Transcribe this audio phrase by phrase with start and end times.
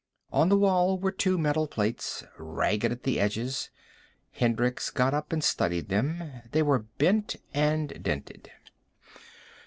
[0.33, 3.69] On the wall were two metal plates, ragged at the edges.
[4.31, 6.41] Hendricks got up and studied them.
[6.53, 8.49] They were bent and dented.